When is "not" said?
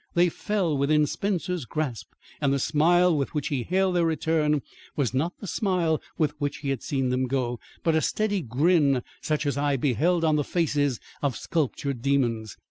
5.13-5.37